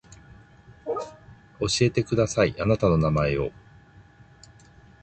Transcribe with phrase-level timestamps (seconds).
[1.59, 3.51] 教えてくださいあなたの名前を